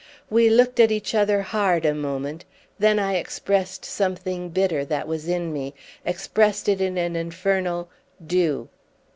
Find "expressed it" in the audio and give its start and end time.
6.03-6.81